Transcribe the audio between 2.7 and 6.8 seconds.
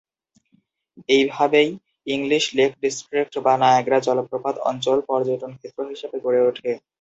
District বা Niagara জলপ্রপাত অঞ্চল পর্যটন ক্ষেত্র হিসেবে গড়ে ওঠে।